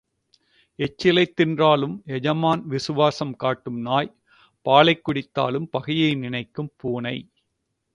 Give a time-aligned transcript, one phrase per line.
[0.79, 4.15] எச்சிலைத் தின்றாலும் எஜமானன் விசுவாசம் காட்டும் நாய்
[4.65, 7.29] பாலைக் குடித்தாலும் பகையை நினைக்கும் பூனை.